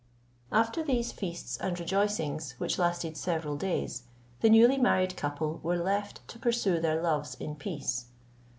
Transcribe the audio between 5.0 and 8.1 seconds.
couple were left to pursue their loves in peace.